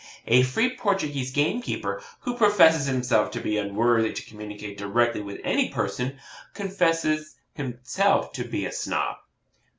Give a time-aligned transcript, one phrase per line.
[0.25, 5.69] A free Portuguese gamekeeper, who professes himself to be unworthy to communicate directly with any
[5.69, 6.17] person,
[6.55, 9.17] confesses himself to be a Snob.